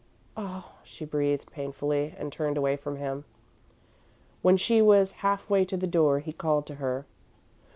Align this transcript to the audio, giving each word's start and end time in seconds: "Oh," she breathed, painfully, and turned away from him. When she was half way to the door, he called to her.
"Oh," 0.35 0.71
she 0.83 1.05
breathed, 1.05 1.51
painfully, 1.51 2.15
and 2.17 2.31
turned 2.31 2.57
away 2.57 2.75
from 2.75 2.95
him. 2.95 3.23
When 4.41 4.57
she 4.57 4.81
was 4.81 5.11
half 5.21 5.47
way 5.47 5.63
to 5.65 5.77
the 5.77 5.85
door, 5.85 6.21
he 6.21 6.33
called 6.33 6.65
to 6.65 6.75
her. 6.81 7.05